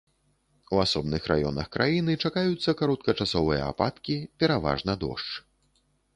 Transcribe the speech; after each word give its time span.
У 0.77 0.77
асобных 0.85 1.27
раёнах 1.31 1.67
краіны 1.75 2.15
чакаюцца 2.23 2.75
кароткачасовыя 2.81 3.61
ападкі, 3.75 4.19
пераважна 4.43 4.99
дождж. 5.07 5.31